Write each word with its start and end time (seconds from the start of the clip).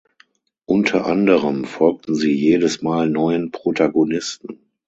Unter 0.65 1.05
anderem 1.05 1.63
folgten 1.63 2.15
sie 2.15 2.31
jedes 2.33 2.81
Mal 2.81 3.07
neuen 3.07 3.51
Protagonisten. 3.51 4.57